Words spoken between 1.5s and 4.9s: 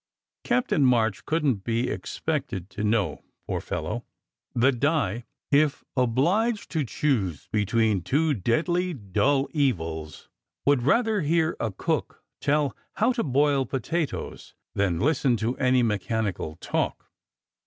t be ex pected to know, poor fellow, that